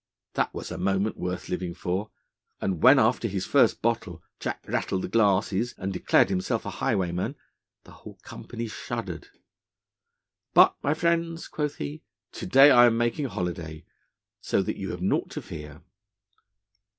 [0.33, 2.09] That was a moment worth living for,
[2.59, 7.35] and when, after his first bottle, Jack rattled the glasses, and declared himself a highwayman,
[7.83, 9.27] the whole company shuddered.
[10.55, 12.01] "But, my friends," quoth he,
[12.31, 13.85] "to day I am making holiday,
[14.39, 15.83] so that you have naught to fear."